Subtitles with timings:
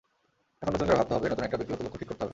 [0.61, 2.29] এখন নতুন করে ভাবতে হবে, নতুন একটা ব্যক্তিগত লক্ষ্য ঠিক করতে হবে।